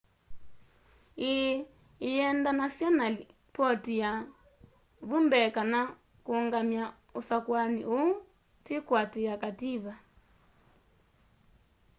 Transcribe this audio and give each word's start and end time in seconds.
ii 1.31 1.51
ĩyendanasya 2.07 2.89
na 2.99 3.05
lipotĩ 3.15 3.93
sya 4.01 4.11
vu 5.07 5.17
mbee 5.25 5.47
kana 5.55 5.79
kũngamya 6.25 6.83
usakũani 7.19 7.81
uu 7.97 8.11
tĩ 8.65 8.75
kuatĩia 8.87 9.33
kativa 9.43 9.93